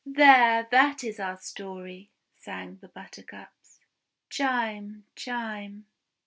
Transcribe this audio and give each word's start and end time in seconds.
'There, 0.03 0.67
that 0.71 1.03
is 1.03 1.19
our 1.19 1.37
story!' 1.37 2.09
sang 2.35 2.77
the 2.81 2.87
Butter 2.87 3.21
cups. 3.21 3.81
Chime! 4.31 5.05
Chime! 5.15 5.85